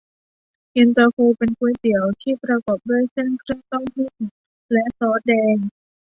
[0.71, 4.09] เย็นตาโฟเป็นก๋วยเตี๋ยวที่ประกอบด้วยเส้น เครื่องเต้าหู้
[4.71, 5.57] และซอสแดง